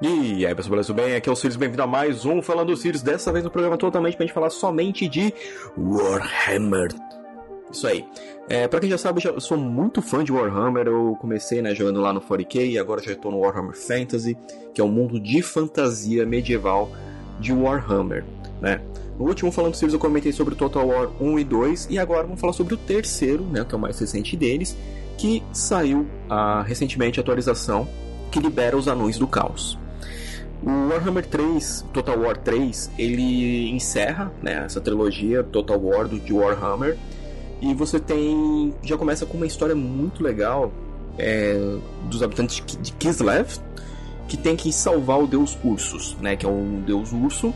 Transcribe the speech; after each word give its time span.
E 0.00 0.46
aí 0.46 0.54
pessoal, 0.54 0.70
beleza? 0.70 0.92
Bem? 0.94 1.16
Aqui 1.16 1.28
é 1.28 1.32
o 1.32 1.34
Sirius, 1.34 1.56
bem-vindo 1.56 1.82
a 1.82 1.86
mais 1.86 2.24
um 2.24 2.40
Falando 2.40 2.76
Sirius, 2.76 3.02
dessa 3.02 3.32
vez 3.32 3.44
no 3.44 3.50
programa 3.50 3.76
totalmente 3.76 4.16
pra 4.16 4.24
gente 4.24 4.32
falar 4.32 4.48
somente 4.48 5.08
de 5.08 5.34
Warhammer. 5.76 6.94
Isso 7.68 7.84
aí. 7.84 8.06
É, 8.48 8.68
pra 8.68 8.78
quem 8.78 8.88
já 8.88 8.96
sabe, 8.96 9.20
eu 9.24 9.40
sou 9.40 9.58
muito 9.58 10.00
fã 10.00 10.22
de 10.22 10.30
Warhammer, 10.30 10.86
eu 10.86 11.16
comecei 11.20 11.60
né, 11.60 11.74
jogando 11.74 12.00
lá 12.00 12.12
no 12.12 12.20
40k 12.20 12.70
e 12.70 12.78
agora 12.78 13.02
já 13.02 13.10
estou 13.10 13.32
no 13.32 13.40
Warhammer 13.40 13.74
Fantasy, 13.74 14.38
que 14.72 14.80
é 14.80 14.84
um 14.84 14.88
mundo 14.88 15.18
de 15.18 15.42
fantasia 15.42 16.24
medieval 16.24 16.92
de 17.40 17.52
Warhammer, 17.52 18.24
né? 18.60 18.80
No 19.18 19.26
último 19.26 19.50
Falando 19.50 19.74
Sirius 19.74 19.94
eu 19.94 19.98
comentei 19.98 20.30
sobre 20.30 20.54
o 20.54 20.56
Total 20.56 20.86
War 20.86 21.10
1 21.20 21.40
e 21.40 21.44
2 21.44 21.88
e 21.90 21.98
agora 21.98 22.22
vamos 22.22 22.40
falar 22.40 22.52
sobre 22.52 22.74
o 22.74 22.76
terceiro, 22.76 23.42
né, 23.42 23.64
que 23.68 23.74
é 23.74 23.76
o 23.76 23.80
mais 23.80 23.98
recente 23.98 24.36
deles, 24.36 24.76
que 25.16 25.42
saiu 25.52 26.06
ah, 26.30 26.62
recentemente 26.62 27.18
a 27.18 27.22
atualização 27.22 27.88
que 28.30 28.38
libera 28.38 28.76
os 28.76 28.86
Anões 28.86 29.18
do 29.18 29.26
Caos. 29.26 29.76
O 30.62 30.88
Warhammer 30.88 31.24
3, 31.24 31.86
Total 31.92 32.18
War 32.18 32.36
3, 32.36 32.90
ele 32.98 33.70
encerra 33.70 34.32
né, 34.42 34.64
essa 34.64 34.80
trilogia 34.80 35.42
Total 35.42 35.80
War 35.80 36.08
de 36.08 36.32
Warhammer. 36.32 36.98
E 37.60 37.74
você 37.74 37.98
tem. 37.98 38.74
Já 38.82 38.96
começa 38.96 39.26
com 39.26 39.36
uma 39.36 39.46
história 39.46 39.74
muito 39.74 40.22
legal 40.22 40.72
é, 41.18 41.76
dos 42.04 42.22
habitantes 42.22 42.62
de 42.80 42.92
Kislev, 42.92 43.58
que 44.28 44.36
tem 44.36 44.54
que 44.54 44.72
salvar 44.72 45.20
o 45.20 45.26
deus 45.26 45.58
Ursus, 45.64 46.16
né? 46.20 46.36
Que 46.36 46.46
é 46.46 46.48
um 46.48 46.80
deus 46.82 47.12
urso 47.12 47.52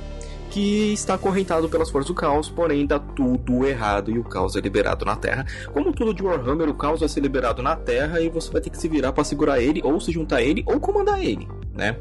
que 0.52 0.92
está 0.92 1.14
acorrentado 1.14 1.66
pelas 1.66 1.88
forças 1.88 2.08
do 2.08 2.14
caos, 2.14 2.50
porém 2.50 2.86
dá 2.86 2.98
tudo 2.98 3.66
errado 3.66 4.10
e 4.10 4.18
o 4.18 4.24
caos 4.24 4.54
é 4.54 4.60
liberado 4.60 5.02
na 5.02 5.16
Terra. 5.16 5.46
Como 5.72 5.94
tudo 5.94 6.12
de 6.12 6.22
Warhammer, 6.22 6.68
o 6.68 6.74
caos 6.74 7.00
vai 7.00 7.08
ser 7.08 7.20
liberado 7.20 7.62
na 7.62 7.74
Terra 7.74 8.20
e 8.20 8.28
você 8.28 8.52
vai 8.52 8.60
ter 8.60 8.68
que 8.68 8.76
se 8.76 8.86
virar 8.86 9.12
para 9.12 9.24
segurar 9.24 9.62
ele, 9.62 9.80
ou 9.82 9.98
se 9.98 10.12
juntar 10.12 10.36
a 10.36 10.42
ele, 10.42 10.62
ou 10.66 10.78
comandar 10.78 11.24
ele, 11.24 11.48
né? 11.74 11.96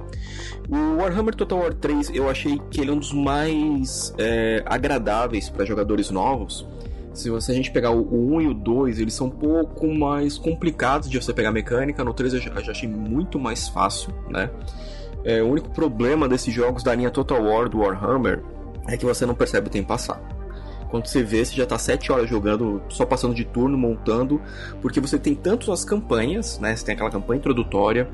O 0.69 0.97
Warhammer 0.97 1.35
Total 1.35 1.59
War 1.59 1.73
3 1.73 2.11
eu 2.13 2.29
achei 2.29 2.59
que 2.69 2.81
ele 2.81 2.91
é 2.91 2.93
um 2.93 2.99
dos 2.99 3.13
mais 3.13 4.13
é, 4.17 4.63
agradáveis 4.65 5.49
para 5.49 5.65
jogadores 5.65 6.09
novos. 6.09 6.67
Se 7.13 7.29
você, 7.29 7.51
a 7.51 7.55
gente 7.55 7.71
pegar 7.71 7.91
o 7.91 8.35
1 8.35 8.41
e 8.41 8.47
o 8.47 8.53
2, 8.53 8.99
eles 8.99 9.13
são 9.13 9.27
um 9.27 9.31
pouco 9.31 9.87
mais 9.93 10.37
complicados 10.37 11.09
de 11.09 11.21
você 11.21 11.33
pegar 11.33 11.51
mecânica. 11.51 12.03
No 12.05 12.13
3 12.13 12.35
eu 12.35 12.39
já, 12.39 12.61
já 12.61 12.71
achei 12.71 12.87
muito 12.87 13.37
mais 13.37 13.67
fácil, 13.67 14.13
né? 14.29 14.49
É, 15.23 15.41
o 15.43 15.49
único 15.49 15.69
problema 15.71 16.27
desses 16.27 16.53
jogos 16.53 16.83
da 16.83 16.95
linha 16.95 17.11
Total 17.11 17.43
War 17.43 17.67
do 17.67 17.79
Warhammer 17.79 18.41
é 18.87 18.95
que 18.95 19.05
você 19.05 19.25
não 19.25 19.35
percebe 19.35 19.67
o 19.67 19.69
tempo 19.69 19.89
passar. 19.89 20.21
Quando 20.89 21.05
você 21.05 21.21
vê, 21.21 21.43
você 21.43 21.55
já 21.55 21.63
está 21.63 21.77
7 21.77 22.11
horas 22.11 22.29
jogando, 22.29 22.81
só 22.89 23.05
passando 23.05 23.33
de 23.35 23.45
turno, 23.45 23.77
montando, 23.77 24.41
porque 24.81 24.99
você 24.99 25.19
tem 25.19 25.35
tanto 25.35 25.71
as 25.71 25.85
campanhas, 25.85 26.59
né? 26.59 26.75
Você 26.75 26.85
tem 26.85 26.95
aquela 26.95 27.11
campanha 27.11 27.39
introdutória 27.39 28.09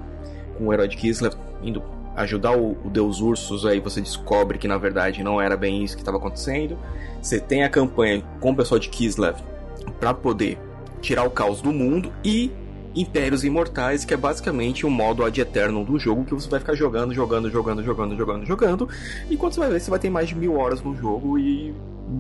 com 0.57 0.67
o 0.67 0.73
herói 0.73 0.87
de 0.87 0.97
Kislev 0.97 1.35
indo 1.61 1.81
ajudar 2.15 2.57
o, 2.57 2.71
o, 2.83 2.89
Deus 2.89 3.21
Ursus, 3.21 3.65
aí 3.65 3.79
você 3.79 4.01
descobre 4.01 4.57
que 4.57 4.67
na 4.67 4.77
verdade 4.77 5.23
não 5.23 5.39
era 5.39 5.55
bem 5.55 5.83
isso 5.83 5.95
que 5.95 6.01
estava 6.01 6.17
acontecendo. 6.17 6.77
Você 7.21 7.39
tem 7.39 7.63
a 7.63 7.69
campanha 7.69 8.23
com 8.39 8.51
o 8.51 8.55
pessoal 8.55 8.79
de 8.79 8.89
Kislev 8.89 9.37
para 9.99 10.13
poder 10.13 10.57
tirar 10.99 11.23
o 11.23 11.29
caos 11.29 11.61
do 11.61 11.71
mundo 11.71 12.11
e 12.23 12.51
Impérios 12.95 13.43
Imortais, 13.43 14.03
que 14.03 14.13
é 14.13 14.17
basicamente 14.17 14.85
o 14.85 14.89
modo 14.89 15.23
ad 15.23 15.39
eterno 15.39 15.85
do 15.85 15.99
jogo 15.99 16.25
que 16.25 16.33
você 16.33 16.49
vai 16.49 16.59
ficar 16.59 16.73
jogando, 16.73 17.13
jogando, 17.13 17.49
jogando, 17.51 17.83
jogando, 17.83 18.17
jogando, 18.17 18.45
jogando. 18.45 18.89
E 19.29 19.37
quando 19.37 19.53
você 19.53 19.59
vai 19.59 19.69
ver, 19.69 19.79
você 19.79 19.89
vai 19.91 19.99
ter 19.99 20.09
mais 20.09 20.29
de 20.29 20.35
mil 20.35 20.57
horas 20.57 20.81
no 20.81 20.95
jogo 20.95 21.37
e. 21.37 21.73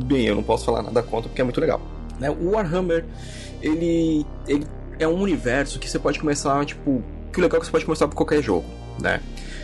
Bem, 0.05 0.27
eu 0.27 0.35
não 0.35 0.43
posso 0.43 0.65
falar 0.65 0.83
nada 0.83 1.01
contra 1.01 1.29
porque 1.29 1.41
é 1.41 1.43
muito 1.43 1.59
legal. 1.59 1.81
Né? 2.19 2.29
O 2.29 2.51
Warhammer, 2.51 3.05
ele, 3.61 4.25
ele 4.47 4.67
é 4.99 5.07
um 5.07 5.19
universo 5.19 5.79
que 5.79 5.89
você 5.89 5.97
pode 5.97 6.19
começar, 6.19 6.63
tipo. 6.65 7.03
Que 7.37 7.41
legal 7.41 7.59
que 7.59 7.67
você 7.67 7.71
pode 7.71 7.85
começar 7.85 8.07
por 8.07 8.15
qualquer 8.15 8.41
jogo, 8.41 8.65
né? 8.99 9.21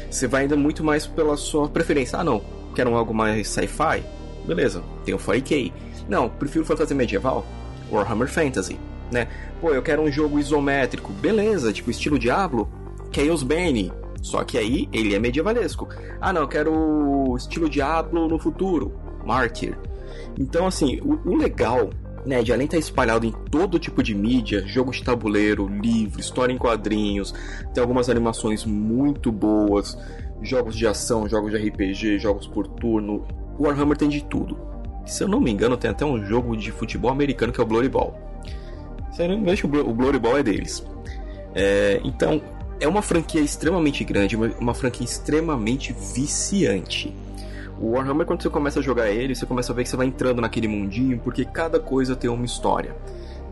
Você 0.08 0.28
vai 0.28 0.44
ainda 0.44 0.56
muito 0.56 0.84
mais 0.84 1.08
pela 1.08 1.36
sua 1.36 1.68
preferência. 1.68 2.20
Ah, 2.20 2.24
não, 2.24 2.40
quero 2.76 2.94
algo 2.94 3.16
mais 3.16 3.48
sci-fi? 3.48 4.04
Beleza, 4.46 4.84
tem 5.04 5.16
o 5.16 5.18
4K. 5.18 5.74
Não, 6.08 6.30
prefiro 6.30 6.64
fantasia 6.64 6.96
medieval? 6.96 7.44
Warhammer 7.92 8.28
Fantasy 8.28 8.78
né? 9.12 9.28
Pô, 9.60 9.74
eu 9.74 9.82
quero 9.82 10.04
um 10.04 10.12
jogo 10.12 10.38
isométrico, 10.38 11.12
beleza, 11.14 11.74
tipo 11.74 11.90
estilo 11.90 12.20
Diablo, 12.20 12.70
Chaos 13.12 13.42
Bane. 13.42 13.92
Só 14.22 14.44
que 14.44 14.56
aí 14.56 14.88
ele 14.94 15.16
é 15.16 15.20
medievalesco. 15.20 15.90
Ah, 16.22 16.32
não, 16.32 16.42
eu 16.42 16.48
quero 16.48 17.36
estilo 17.36 17.68
Diablo 17.68 18.28
no 18.28 18.38
futuro, 18.38 18.94
Martyr. 19.26 19.76
Então, 20.40 20.68
assim, 20.68 21.00
o, 21.02 21.20
o 21.28 21.36
legal 21.36 21.90
né, 22.26 22.42
de 22.42 22.52
além 22.52 22.68
de 22.68 22.76
estar 22.76 22.78
espalhado 22.78 23.26
em 23.26 23.32
todo 23.32 23.80
tipo 23.80 24.02
de 24.02 24.16
mídia, 24.16 24.66
jogos 24.68 24.98
de 24.98 25.04
tabuleiro, 25.04 25.68
livro, 25.68 26.20
história 26.20 26.54
em 26.54 26.58
quadrinhos, 26.58 27.34
tem 27.74 27.82
algumas 27.82 28.10
animações 28.10 28.66
muito 28.66 29.32
boas, 29.32 29.98
jogos 30.42 30.76
de 30.76 30.88
ação, 30.88 31.28
jogos 31.28 31.52
de 31.52 31.58
RPG, 31.58 32.20
jogos 32.20 32.48
por 32.48 32.68
turno. 32.68 33.26
O 33.58 33.64
Warhammer 33.64 33.98
tem 33.98 34.10
de 34.10 34.24
tudo. 34.24 34.58
Se 35.06 35.24
eu 35.24 35.28
não 35.28 35.40
me 35.40 35.52
engano, 35.52 35.76
tem 35.78 35.92
até 35.92 36.06
um 36.06 36.24
jogo 36.26 36.56
de 36.56 36.72
futebol 36.72 37.12
americano 37.12 37.52
que 37.52 37.60
é 37.60 37.64
o 37.64 37.68
Bloody 37.68 37.90
Ball. 37.90 38.18
Se 39.12 39.22
eu 39.22 39.30
não 39.30 39.38
me 39.38 39.52
engano, 39.52 39.90
o 39.90 39.94
Glory 39.94 40.18
Ball 40.18 40.40
é 40.40 40.44
deles. 40.44 40.84
É, 41.54 42.02
então, 42.04 42.42
é 42.80 42.88
uma 42.88 43.02
franquia 43.02 43.42
extremamente 43.42 44.04
grande, 44.04 44.36
uma, 44.36 44.48
uma 44.60 44.74
franquia 44.74 45.06
extremamente 45.06 45.94
viciante. 45.94 47.14
O 47.80 47.92
Warhammer, 47.92 48.26
quando 48.26 48.42
você 48.42 48.50
começa 48.50 48.80
a 48.80 48.84
jogar 48.84 49.10
ele, 49.10 49.36
você 49.36 49.46
começa 49.46 49.72
a 49.72 49.76
ver 49.76 49.84
que 49.84 49.90
você 49.90 49.98
vai 49.98 50.08
entrando 50.08 50.42
naquele 50.42 50.68
mundinho, 50.68 51.20
porque 51.20 51.44
cada 51.44 51.80
coisa 51.80 52.16
tem 52.16 52.30
uma 52.30 52.46
história. 52.46 52.96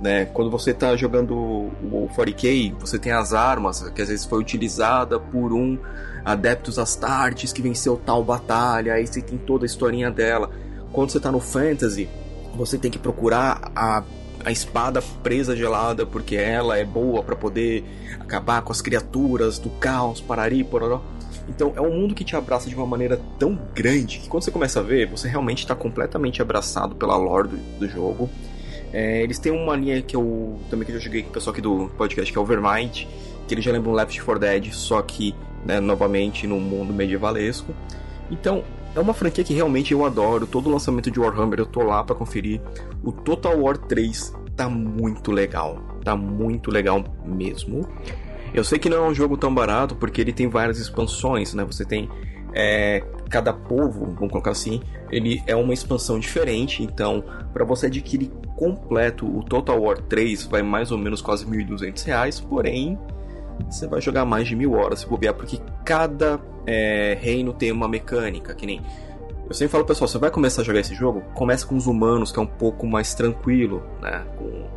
Né? 0.01 0.25
Quando 0.25 0.49
você 0.49 0.71
está 0.71 0.95
jogando 0.95 1.35
o 1.35 2.09
40k, 2.15 2.73
você 2.79 2.97
tem 2.97 3.11
as 3.11 3.33
armas, 3.33 3.87
que 3.89 4.01
às 4.01 4.09
vezes 4.09 4.25
foi 4.25 4.39
utilizada 4.39 5.19
por 5.19 5.53
um 5.53 5.77
Adeptus 6.25 6.79
Astartes 6.79 7.51
que 7.53 7.61
venceu 7.61 7.97
tal 8.03 8.23
batalha, 8.23 8.93
aí 8.93 9.05
você 9.05 9.21
tem 9.21 9.37
toda 9.37 9.65
a 9.65 9.67
historinha 9.67 10.09
dela. 10.09 10.49
Quando 10.91 11.11
você 11.11 11.17
está 11.17 11.31
no 11.31 11.39
Fantasy, 11.39 12.09
você 12.55 12.77
tem 12.77 12.89
que 12.89 12.99
procurar 12.99 13.71
a 13.75 14.03
a 14.45 14.51
espada 14.51 15.01
presa 15.23 15.55
gelada 15.55 16.05
porque 16.05 16.35
ela 16.35 16.77
é 16.77 16.85
boa 16.85 17.23
para 17.23 17.35
poder 17.35 17.83
acabar 18.19 18.61
com 18.61 18.71
as 18.71 18.81
criaturas 18.81 19.59
do 19.59 19.69
caos, 19.69 20.19
parari, 20.21 20.63
pororó. 20.63 21.01
Então 21.47 21.74
é 21.75 21.81
um 21.81 21.91
mundo 21.91 22.16
que 22.16 22.24
te 22.24 22.35
abraça 22.35 22.69
de 22.69 22.75
uma 22.75 22.85
maneira 22.85 23.19
tão 23.38 23.57
grande 23.74 24.19
que 24.19 24.29
quando 24.29 24.44
você 24.44 24.52
começa 24.52 24.79
a 24.79 24.84
ver, 24.84 25.07
você 25.07 25.28
realmente 25.28 25.59
está 25.59 25.75
completamente 25.75 26.41
abraçado 26.41 26.96
pela 26.96 27.16
lore 27.16 27.50
do, 27.50 27.57
do 27.79 27.90
jogo. 27.90 28.29
É, 28.94 29.22
eles 29.24 29.40
têm 29.40 29.52
uma 29.52 29.75
linha 29.75 30.02
que 30.02 30.16
eu 30.16 30.59
também 30.69 30.85
que 30.85 30.94
eu 30.94 31.00
joguei 31.00 31.24
com 31.24 31.29
o 31.29 31.34
pessoal 31.34 31.53
aqui 31.53 31.62
do 31.62 31.90
podcast, 31.97 32.31
que 32.31 32.38
é 32.38 32.41
Overmind, 32.41 33.06
que 33.47 33.53
ele 33.53 33.62
já 33.62 33.72
lembra 33.72 33.90
um 33.90 33.94
Left 33.94 34.22
4 34.22 34.40
Dead, 34.40 34.74
só 34.74 35.02
que 35.02 35.34
né, 35.66 35.79
novamente 35.79 36.46
no 36.46 36.59
mundo 36.59 36.94
medievalesco. 36.94 37.73
Então 38.29 38.63
é 38.96 39.00
uma 39.00 39.13
franquia 39.13 39.44
que 39.44 39.53
realmente 39.53 39.94
eu 39.94 40.06
adoro. 40.06 40.46
Todo 40.46 40.69
lançamento 40.69 41.09
de 41.09 41.19
Warhammer 41.19 41.59
eu 41.59 41.66
tô 41.66 41.81
lá 41.81 42.03
para 42.03 42.16
conferir. 42.16 42.62
O 43.03 43.12
Total 43.12 43.58
War 43.58 43.78
3 43.78 44.34
tá 44.56 44.68
muito 44.69 45.31
legal. 45.31 45.79
Tá 46.03 46.16
muito 46.16 46.69
legal 46.69 47.03
mesmo. 47.25 47.88
Eu 48.53 48.63
sei 48.63 48.78
que 48.78 48.89
não 48.89 49.06
é 49.06 49.09
um 49.09 49.13
jogo 49.13 49.38
tão 49.38 49.53
barato 49.53 49.95
porque 49.95 50.22
ele 50.22 50.34
tem 50.34 50.47
várias 50.47 50.78
expansões, 50.78 51.53
né? 51.53 51.63
Você 51.66 51.85
tem 51.85 52.09
é, 52.53 53.03
cada 53.29 53.53
povo, 53.53 54.13
vamos 54.13 54.29
colocar 54.29 54.51
assim, 54.51 54.81
ele 55.09 55.41
é 55.47 55.56
uma 55.56 55.73
expansão 55.73 56.19
diferente. 56.19 56.84
Então, 56.84 57.23
para 57.53 57.63
você 57.63 57.88
adquirir 57.88 58.29
completo 58.56 59.25
o 59.25 59.44
Total 59.44 59.81
War 59.81 59.97
3 60.01 60.45
vai 60.45 60.61
mais 60.61 60.91
ou 60.91 60.97
menos 60.97 61.22
quase 61.22 61.45
R$ 61.45 61.63
1.200, 61.63 62.44
porém 62.47 63.00
você 63.69 63.88
vai 63.88 64.01
jogar 64.01 64.25
mais 64.25 64.47
de 64.47 64.56
mil 64.56 64.73
horas 64.73 65.00
se 65.00 65.07
bobear, 65.07 65.34
porque 65.34 65.59
cada 65.85 66.40
é, 66.66 67.17
reino 67.19 67.53
tem 67.53 67.72
uma 67.72 67.88
mecânica, 67.88 68.53
que 68.53 68.66
nem. 68.66 68.81
Eu 69.47 69.53
sempre 69.53 69.72
falo, 69.72 69.84
pessoal, 69.84 70.07
você 70.07 70.17
vai 70.17 70.31
começar 70.31 70.61
a 70.61 70.66
jogar 70.66 70.79
esse 70.79 70.95
jogo, 70.95 71.22
começa 71.34 71.66
com 71.66 71.75
os 71.75 71.85
humanos, 71.85 72.31
que 72.31 72.40
é 72.40 72.41
um 72.41 72.47
pouco 72.47 72.88
mais 72.88 73.13
tranquilo, 73.13 73.84
né? 74.01 74.25
Com, 74.38 74.69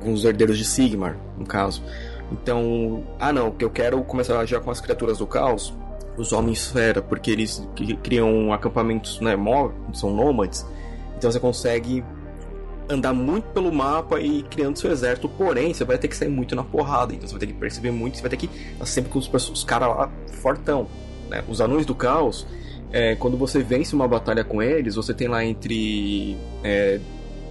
com 0.00 0.12
os 0.12 0.24
herdeiros 0.24 0.56
de 0.56 0.64
Sigmar, 0.64 1.18
no 1.36 1.44
caso. 1.44 1.82
Então, 2.30 3.04
ah 3.20 3.32
não, 3.32 3.50
que 3.50 3.64
eu 3.64 3.70
quero 3.70 4.02
começar 4.02 4.44
já 4.44 4.60
com 4.60 4.70
as 4.70 4.80
criaturas 4.80 5.18
do 5.18 5.26
caos, 5.26 5.72
os 6.16 6.32
homens 6.32 6.66
fera, 6.70 7.00
porque 7.00 7.30
eles 7.30 7.66
criam 8.02 8.52
acampamentos, 8.52 9.20
né, 9.20 9.36
são 9.92 10.10
nômades. 10.10 10.66
Então 11.16 11.30
você 11.30 11.38
consegue 11.38 12.04
andar 12.88 13.12
muito 13.12 13.44
pelo 13.48 13.72
mapa 13.72 14.20
e 14.20 14.42
criando 14.44 14.78
seu 14.78 14.90
exército, 14.90 15.28
porém, 15.28 15.74
você 15.74 15.84
vai 15.84 15.98
ter 15.98 16.08
que 16.08 16.16
sair 16.16 16.28
muito 16.28 16.54
na 16.54 16.62
porrada, 16.62 17.12
então 17.12 17.26
você 17.26 17.32
vai 17.32 17.40
ter 17.40 17.46
que 17.48 17.54
perceber 17.54 17.90
muito, 17.90 18.16
você 18.16 18.22
vai 18.22 18.30
ter 18.30 18.36
que 18.36 18.50
estar 18.72 18.86
sempre 18.86 19.10
com 19.10 19.18
os, 19.18 19.28
os 19.50 19.64
caras 19.64 19.88
lá 19.88 20.10
fortão. 20.40 20.86
Né? 21.28 21.42
Os 21.48 21.60
anões 21.60 21.84
do 21.84 21.94
caos, 21.94 22.46
é, 22.92 23.16
quando 23.16 23.36
você 23.36 23.62
vence 23.62 23.94
uma 23.94 24.06
batalha 24.06 24.44
com 24.44 24.62
eles, 24.62 24.94
você 24.94 25.12
tem 25.12 25.28
lá 25.28 25.44
entre 25.44 26.36
é, 26.62 27.00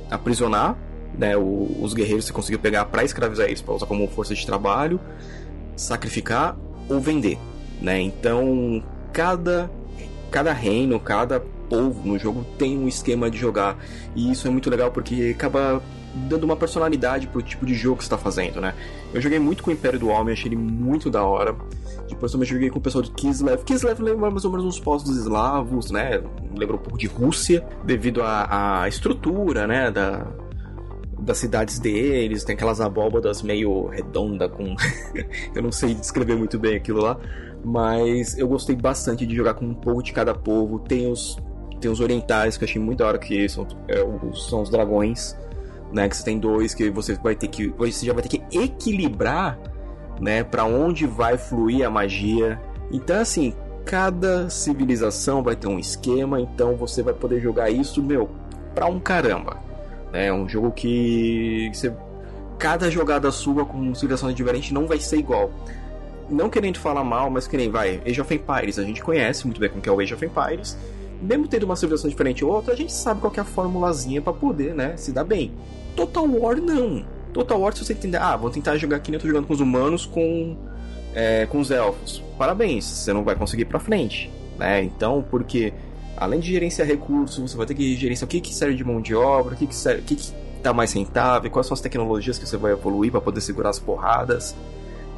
aprisionar 0.10 0.78
né, 1.18 1.36
o, 1.38 1.78
os 1.82 1.94
guerreiros 1.94 2.26
você 2.26 2.34
conseguiu 2.34 2.60
pegar 2.60 2.86
para 2.86 3.04
escravizar 3.04 3.48
eles, 3.48 3.62
para 3.62 3.74
usar 3.74 3.86
como 3.86 4.08
força 4.08 4.34
de 4.34 4.46
trabalho, 4.46 5.00
sacrificar 5.76 6.58
ou 6.90 7.00
vender. 7.00 7.38
Né? 7.82 8.02
Então, 8.02 8.84
cada, 9.12 9.70
cada 10.32 10.54
reino, 10.54 11.00
cada 11.00 11.40
povo 11.70 12.08
no 12.08 12.18
jogo 12.18 12.46
tem 12.58 12.78
um 12.78 12.88
esquema 12.88 13.30
de 13.30 13.38
jogar. 13.38 13.78
E 14.16 14.32
isso 14.32 14.48
é 14.48 14.52
muito 14.52 14.70
legal 14.70 14.92
porque 14.92 15.34
acaba 15.36 15.82
dando 16.16 16.44
uma 16.44 16.56
personalidade 16.56 17.28
pro 17.28 17.42
tipo 17.42 17.66
de 17.66 17.74
jogo 17.74 17.98
que 17.98 18.06
você 18.06 18.10
tá 18.10 18.18
fazendo, 18.18 18.62
né? 18.62 18.74
Eu 19.14 19.20
joguei 19.20 19.38
muito 19.38 19.62
com 19.62 19.70
o 19.70 19.74
Império 19.74 20.00
do 20.00 20.08
Homem, 20.08 20.34
achei 20.34 20.48
ele 20.48 20.56
muito 20.56 21.10
da 21.10 21.24
hora. 21.24 21.54
Depois 22.08 22.32
também 22.32 22.48
joguei 22.48 22.70
com 22.70 22.80
o 22.80 22.82
pessoal 22.82 23.02
de 23.02 23.12
Kislev. 23.12 23.64
Kislev 23.64 24.00
lembra 24.02 24.32
mais 24.32 24.46
ou 24.46 24.52
menos 24.52 24.66
uns 24.66 24.80
postos 24.80 25.18
eslavos, 25.18 25.92
né? 25.92 26.22
Lembra 26.56 26.76
um 26.76 26.80
pouco 26.80 26.98
de 26.98 27.08
Rússia, 27.08 27.66
devido 27.84 28.22
à 28.24 28.86
estrutura, 28.88 29.68
né? 29.68 29.92
Da, 29.92 30.26
das 31.26 31.40
cidades 31.40 31.80
deles, 31.80 32.44
tem 32.44 32.56
aquelas 32.56 32.80
abóbadas 32.80 33.42
meio 33.42 33.88
redonda 33.88 34.48
com. 34.48 34.76
eu 35.56 35.62
não 35.62 35.72
sei 35.72 35.94
descrever 35.94 36.36
muito 36.36 36.60
bem 36.60 36.76
aquilo 36.76 37.02
lá. 37.02 37.18
Mas 37.64 38.38
eu 38.38 38.48
gostei 38.48 38.76
bastante 38.76 39.26
de 39.26 39.36
jogar 39.36 39.56
com 39.56 39.66
um 39.66 39.74
pouco 39.74 40.04
de 40.04 40.14
cada 40.14 40.36
povo. 40.36 40.80
Tem 40.80 41.12
os, 41.12 41.38
tem 41.82 41.90
os 41.90 42.00
orientais 42.00 42.58
que 42.58 42.64
eu 42.64 42.68
achei 42.68 42.80
muito 42.80 43.00
da 43.00 43.08
hora, 43.08 43.18
que 43.18 43.50
são, 43.50 43.68
é, 43.88 44.04
os, 44.04 44.48
são 44.48 44.62
os 44.62 44.70
dragões. 44.70 45.36
Né, 45.92 46.10
que 46.10 46.18
você 46.18 46.26
tem 46.26 46.38
dois 46.38 46.74
que 46.74 46.90
você 46.90 47.14
vai 47.14 47.36
ter 47.36 47.48
que 47.48 47.68
você 47.70 48.06
já 48.06 48.12
vai 48.12 48.22
ter 48.22 48.28
que 48.28 48.58
equilibrar, 48.58 49.58
né, 50.20 50.44
para 50.44 50.66
onde 50.66 51.06
vai 51.06 51.38
fluir 51.38 51.86
a 51.86 51.90
magia. 51.90 52.60
Então 52.92 53.22
assim, 53.22 53.54
cada 53.86 54.50
civilização 54.50 55.42
vai 55.42 55.56
ter 55.56 55.68
um 55.68 55.80
esquema, 55.80 56.42
então 56.42 56.76
você 56.76 57.02
vai 57.02 57.14
poder 57.14 57.40
jogar 57.40 57.70
isso, 57.70 58.04
meu, 58.04 58.30
pra 58.74 58.88
um 58.88 59.00
caramba. 59.00 59.58
É 60.16 60.32
um 60.32 60.48
jogo 60.48 60.72
que 60.72 61.70
você, 61.74 61.94
cada 62.58 62.90
jogada 62.90 63.30
sua 63.32 63.66
com 63.66 63.94
civilizações 63.94 64.34
diferentes 64.34 64.72
não 64.72 64.88
vai 64.88 65.00
ser 65.00 65.18
igual. 65.18 65.52
Não 66.30 66.50
querendo 66.50 66.80
falar 66.80 67.04
mal, 67.04 67.30
mas 67.30 67.48
que 67.48 67.58
nem 67.58 67.70
vai. 67.70 68.02
Age 68.06 68.22
of 68.22 68.34
Empires, 68.34 68.80
a 68.80 68.84
gente 68.84 69.04
conhece 69.04 69.46
muito 69.46 69.60
bem 69.60 69.70
como 69.70 69.82
que 69.82 69.90
é 69.90 69.92
o 69.92 70.00
Age 70.00 70.14
of 70.14 70.26
Empires. 70.26 70.78
Mesmo 71.22 71.48
tendo 71.48 71.64
uma 71.64 71.76
civilização 71.76 72.10
diferente 72.10 72.44
ou 72.44 72.52
outra, 72.52 72.74
a 72.74 72.78
gente 72.78 72.94
sabe 72.94 73.22
qual 73.22 73.34
é 73.36 73.40
a 73.40 73.44
formulazinha 73.44 74.22
para 74.22 74.34
poder, 74.34 74.74
né, 74.74 74.96
se 74.98 75.12
dar 75.12 75.24
bem. 75.24 75.52
Total 75.96 76.26
War 76.26 76.58
não. 76.58 77.06
Total 77.34 77.60
War, 77.60 77.74
se 77.74 77.84
você 77.84 77.94
entender, 77.94 78.18
ah, 78.18 78.36
vou 78.36 78.50
tentar 78.50 78.78
jogar 78.78 78.98
aqui, 78.98 79.14
eu 79.14 79.20
tô 79.20 79.28
jogando 79.28 79.48
com 79.48 79.54
os 79.54 79.60
humanos 79.60 80.06
com 80.06 80.56
é, 81.14 81.46
com 81.46 81.60
os 81.60 81.72
elfos. 81.72 82.22
Parabéns, 82.38 82.86
você 82.86 83.14
não 83.14 83.24
vai 83.24 83.36
conseguir 83.36 83.64
ir 83.64 83.66
pra 83.66 83.80
frente, 83.80 84.30
né? 84.58 84.84
Então, 84.84 85.26
porque 85.30 85.74
além 86.18 86.40
de 86.40 86.52
gerenciar 86.52 86.88
recursos, 86.88 87.52
você 87.52 87.58
vai 87.58 87.66
ter 87.66 87.74
que 87.74 87.96
gerenciar 87.96 88.28
o 88.28 88.30
que, 88.30 88.42
que 88.42 88.54
serve 88.54 88.76
de 88.76 88.84
mão 88.84 89.02
de 89.02 89.14
obra, 89.16 89.54
o 89.54 89.58
que, 89.58 89.68
que, 89.68 89.76
serve, 89.76 90.02
o 90.02 90.04
que, 90.04 90.16
que 90.16 90.32
tá 90.62 90.74
mais 90.74 90.94
rentável, 90.94 91.52
quais 91.52 91.68
são 91.68 91.76
as 91.76 91.82
tecnologias 91.82 92.38
que 92.38 92.48
você 92.48 92.58
vai 92.58 92.72
evoluir 92.72 93.12
para 93.12 93.22
poder 93.22 93.42
segurar 93.42 93.70
as 93.70 93.80
porradas. 93.80 94.56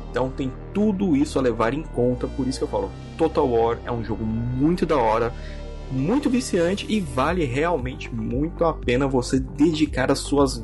Então 0.09 0.29
tem 0.29 0.51
tudo 0.73 1.15
isso 1.15 1.38
a 1.38 1.41
levar 1.41 1.73
em 1.73 1.83
conta, 1.83 2.27
por 2.27 2.47
isso 2.47 2.59
que 2.59 2.63
eu 2.63 2.69
falo, 2.69 2.89
Total 3.17 3.47
War 3.47 3.77
é 3.85 3.91
um 3.91 4.03
jogo 4.03 4.25
muito 4.25 4.85
da 4.85 4.97
hora, 4.97 5.33
muito 5.91 6.29
viciante 6.29 6.85
e 6.89 6.99
vale 6.99 7.45
realmente 7.45 8.13
muito 8.13 8.65
a 8.65 8.73
pena 8.73 9.07
você 9.07 9.39
dedicar 9.39 10.11
as 10.11 10.19
suas 10.19 10.61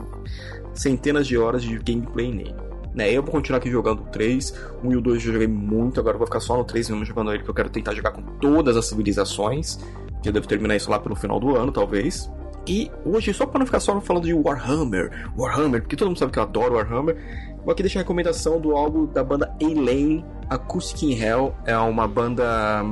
centenas 0.73 1.27
de 1.27 1.37
horas 1.37 1.63
de 1.63 1.77
gameplay 1.77 2.31
nele. 2.31 2.55
Né, 2.93 3.11
eu 3.11 3.23
vou 3.23 3.31
continuar 3.31 3.57
aqui 3.57 3.71
jogando 3.71 4.01
o 4.01 4.05
3, 4.05 4.53
o 4.83 4.87
1 4.87 4.91
e 4.91 4.95
o 4.97 5.01
2 5.01 5.25
eu 5.25 5.33
joguei 5.33 5.47
muito, 5.47 5.99
agora 5.99 6.15
vou 6.15 6.27
ficar 6.27 6.39
só 6.39 6.55
no 6.55 6.63
3 6.63 6.89
mesmo 6.89 7.03
jogando 7.03 7.31
ele, 7.31 7.39
porque 7.39 7.49
eu 7.49 7.55
quero 7.55 7.69
tentar 7.69 7.95
jogar 7.95 8.11
com 8.11 8.21
todas 8.39 8.77
as 8.77 8.85
civilizações 8.85 9.79
eu 10.29 10.33
devo 10.33 10.47
terminar 10.47 10.75
isso 10.75 10.89
lá 10.89 10.99
pelo 10.99 11.15
final 11.15 11.39
do 11.39 11.55
ano, 11.55 11.71
talvez. 11.71 12.31
E 12.67 12.89
hoje, 13.05 13.33
só 13.33 13.45
para 13.45 13.59
não 13.59 13.65
ficar 13.65 13.79
só 13.79 13.99
falando 13.99 14.23
de 14.23 14.33
Warhammer, 14.33 15.29
Warhammer, 15.37 15.81
porque 15.81 15.95
todo 15.95 16.07
mundo 16.07 16.19
sabe 16.19 16.31
que 16.31 16.39
eu 16.39 16.43
adoro 16.43 16.75
Warhammer, 16.75 17.17
vou 17.63 17.73
aqui 17.73 17.83
deixar 17.83 17.99
a 17.99 18.03
recomendação 18.03 18.59
do 18.59 18.75
álbum 18.75 19.05
da 19.05 19.23
banda 19.23 19.53
Elaine 19.59 20.23
Acoustic 20.49 21.03
in 21.03 21.21
Hell. 21.21 21.53
É 21.65 21.77
uma 21.77 22.07
banda 22.07 22.83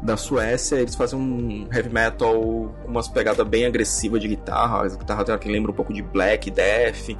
da 0.00 0.16
Suécia, 0.16 0.76
eles 0.76 0.94
fazem 0.94 1.18
um 1.18 1.66
heavy 1.72 1.88
metal 1.88 2.34
com 2.34 2.88
umas 2.88 3.08
pegadas 3.08 3.46
bem 3.48 3.64
agressivas 3.64 4.20
de 4.20 4.28
guitarra. 4.28 4.84
A 4.84 4.88
guitarra 4.88 5.24
dela 5.24 5.38
que 5.38 5.50
lembra 5.50 5.72
um 5.72 5.74
pouco 5.74 5.92
de 5.92 6.02
Black, 6.02 6.50
Death. 6.50 7.16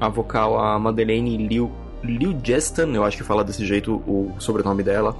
A 0.00 0.08
vocal, 0.08 0.58
a 0.58 0.78
Madeleine 0.78 1.36
Liu, 1.36 1.70
Liu 2.02 2.36
Jestan, 2.42 2.88
eu 2.94 3.04
acho 3.04 3.18
que 3.18 3.22
fala 3.22 3.44
desse 3.44 3.64
jeito 3.64 3.96
o 4.06 4.34
sobrenome 4.38 4.82
dela. 4.82 5.14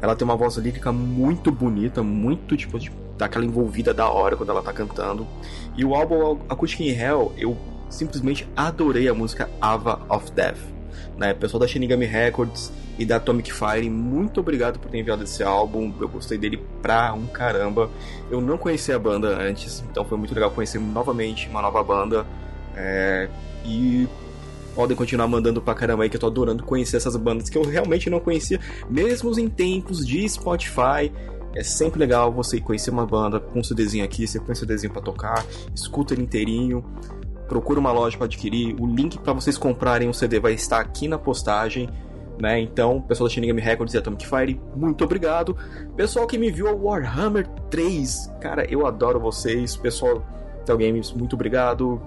Ela 0.00 0.14
tem 0.14 0.24
uma 0.24 0.36
voz 0.36 0.56
lírica 0.56 0.92
muito 0.92 1.50
bonita, 1.50 2.02
muito 2.02 2.56
tipo, 2.56 2.78
daquela 3.16 3.44
envolvida 3.44 3.94
da 3.94 4.08
hora 4.08 4.36
quando 4.36 4.50
ela 4.50 4.62
tá 4.62 4.72
cantando. 4.72 5.26
E 5.76 5.84
o 5.84 5.94
álbum 5.94 6.38
Acoustic 6.48 6.80
in 6.80 6.90
Hell, 6.90 7.32
eu 7.36 7.56
simplesmente 7.88 8.48
adorei 8.56 9.08
a 9.08 9.14
música 9.14 9.48
Ava 9.60 10.00
of 10.08 10.30
Death. 10.32 10.58
Né? 11.16 11.32
Pessoal 11.32 11.60
da 11.60 11.66
Shinigami 11.66 12.04
Records 12.04 12.70
e 12.98 13.04
da 13.04 13.16
Atomic 13.16 13.52
Fire, 13.52 13.88
muito 13.88 14.40
obrigado 14.40 14.78
por 14.78 14.90
ter 14.90 14.98
enviado 14.98 15.24
esse 15.24 15.42
álbum. 15.42 15.92
Eu 16.00 16.08
gostei 16.08 16.36
dele 16.36 16.62
pra 16.82 17.12
um 17.14 17.26
caramba. 17.26 17.90
Eu 18.30 18.40
não 18.40 18.58
conhecia 18.58 18.96
a 18.96 18.98
banda 18.98 19.28
antes, 19.28 19.82
então 19.90 20.04
foi 20.04 20.18
muito 20.18 20.34
legal 20.34 20.50
conhecer 20.50 20.78
novamente 20.78 21.48
uma 21.48 21.62
nova 21.62 21.82
banda. 21.82 22.26
É... 22.74 23.28
E 23.64 24.08
podem 24.76 24.94
continuar 24.94 25.26
mandando 25.26 25.62
pra 25.62 25.74
caramba 25.74 26.02
aí, 26.02 26.10
que 26.10 26.16
eu 26.16 26.20
tô 26.20 26.26
adorando 26.26 26.62
conhecer 26.62 26.98
essas 26.98 27.16
bandas 27.16 27.48
que 27.48 27.56
eu 27.56 27.62
realmente 27.62 28.10
não 28.10 28.20
conhecia, 28.20 28.60
mesmo 28.88 29.36
em 29.40 29.48
tempos 29.48 30.06
de 30.06 30.28
Spotify. 30.28 31.10
É 31.54 31.62
sempre 31.62 31.98
legal 31.98 32.30
você 32.30 32.60
conhecer 32.60 32.90
uma 32.90 33.06
banda 33.06 33.40
com 33.40 33.58
um 33.58 33.64
CDzinho 33.64 34.04
aqui, 34.04 34.26
você 34.26 34.38
põe 34.38 34.52
um 34.52 34.54
CDzinho 34.54 34.92
pra 34.92 35.00
tocar, 35.00 35.42
escuta 35.74 36.12
ele 36.12 36.22
inteirinho, 36.22 36.84
procura 37.48 37.80
uma 37.80 37.90
loja 37.90 38.18
para 38.18 38.26
adquirir. 38.26 38.76
O 38.78 38.86
link 38.86 39.18
para 39.18 39.32
vocês 39.32 39.56
comprarem 39.56 40.10
o 40.10 40.12
CD 40.12 40.38
vai 40.38 40.52
estar 40.52 40.78
aqui 40.78 41.08
na 41.08 41.18
postagem. 41.18 41.88
Né? 42.38 42.60
Então, 42.60 43.00
pessoal 43.00 43.26
da 43.26 43.34
Shinigami 43.34 43.62
Records 43.62 43.94
e 43.94 43.96
Atomic 43.98 44.26
Fire, 44.26 44.60
muito 44.76 45.02
obrigado. 45.02 45.56
Pessoal 45.96 46.26
que 46.26 46.36
me 46.36 46.50
viu 46.50 46.66
Warhammer 46.66 47.48
3, 47.70 48.30
cara, 48.42 48.70
eu 48.70 48.86
adoro 48.86 49.18
vocês. 49.18 49.74
Pessoal 49.74 50.22
da 50.66 50.76
Games, 50.76 51.12
muito 51.12 51.32
obrigado. 51.32 51.98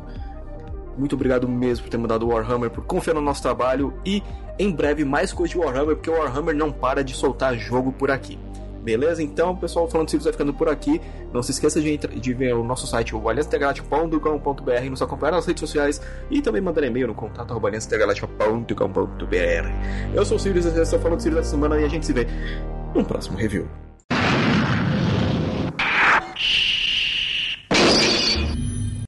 Muito 0.99 1.15
obrigado 1.15 1.47
mesmo 1.47 1.85
por 1.85 1.89
ter 1.89 1.97
mandado 1.97 2.27
o 2.27 2.29
Warhammer, 2.29 2.69
por 2.69 2.83
confiar 2.83 3.13
no 3.13 3.21
nosso 3.21 3.41
trabalho 3.41 3.93
e 4.05 4.21
em 4.59 4.71
breve 4.71 5.05
mais 5.05 5.31
coisa 5.31 5.53
de 5.53 5.57
Warhammer, 5.57 5.95
porque 5.95 6.09
o 6.09 6.13
Warhammer 6.13 6.53
não 6.53 6.71
para 6.71 7.03
de 7.03 7.15
soltar 7.15 7.57
jogo 7.57 7.93
por 7.93 8.11
aqui. 8.11 8.37
Beleza? 8.83 9.21
Então, 9.21 9.55
pessoal, 9.55 9.87
falando 9.87 10.07
de 10.07 10.11
Cívios 10.11 10.25
vai 10.25 10.33
ficando 10.33 10.53
por 10.53 10.69
aqui. 10.69 11.01
Não 11.33 11.43
se 11.43 11.51
esqueça 11.51 11.81
de, 11.81 11.97
de 11.97 12.33
ver 12.33 12.55
o 12.55 12.63
nosso 12.63 12.87
site, 12.87 13.15
o 13.15 13.29
aliancetegaláctico.com.br, 13.29 14.89
nos 14.89 15.01
acompanhar 15.01 15.33
nas 15.33 15.45
redes 15.45 15.61
sociais 15.61 16.01
e 16.29 16.41
também 16.41 16.61
mandar 16.61 16.83
e-mail 16.83 17.07
no 17.07 17.13
contato 17.13 17.53
aliancetegaláctico.com.br. 17.65 20.13
Eu 20.13 20.25
sou 20.25 20.37
o 20.37 20.39
Sirius, 20.39 20.65
eu 20.65 20.83
estou 20.83 20.99
falando 20.99 21.17
de 21.17 21.23
Sirius 21.23 21.41
essa 21.41 21.51
semana 21.51 21.79
e 21.79 21.85
a 21.85 21.89
gente 21.89 22.05
se 22.05 22.13
vê 22.13 22.27
no 22.95 23.05
próximo 23.05 23.37
review. 23.37 23.88